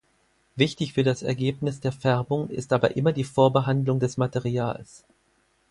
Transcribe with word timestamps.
Wichtig 0.55 0.93
für 0.93 1.03
das 1.03 1.21
Ergebnis 1.21 1.79
der 1.79 1.91
Färbung 1.91 2.49
ist 2.49 2.73
aber 2.73 2.95
immer 2.97 3.13
die 3.13 3.23
Vorbehandlung 3.23 3.99
des 3.99 4.17
Materials. 4.17 5.03